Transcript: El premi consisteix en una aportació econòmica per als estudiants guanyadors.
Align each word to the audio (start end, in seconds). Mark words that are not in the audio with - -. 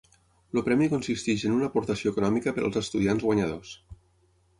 El 0.51 0.61
premi 0.67 0.85
consisteix 0.93 1.43
en 1.49 1.53
una 1.57 1.67
aportació 1.71 2.13
econòmica 2.13 2.53
per 2.57 2.65
als 2.69 2.81
estudiants 2.81 3.27
guanyadors. 3.27 3.75